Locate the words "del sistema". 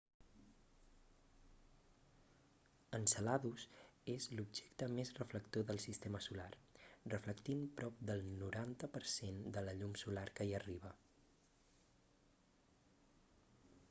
5.69-6.23